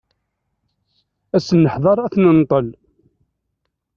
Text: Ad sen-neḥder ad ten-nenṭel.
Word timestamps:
Ad 1.35 1.41
sen-neḥder 1.45 1.97
ad 1.99 2.11
ten-nenṭel. 2.13 2.67